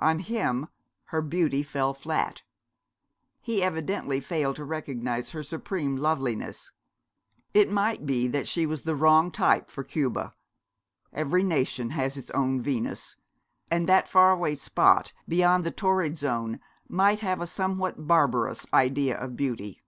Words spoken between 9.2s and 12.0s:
type for Cuba. Every nation